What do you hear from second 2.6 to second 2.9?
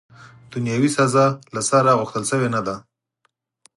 ده.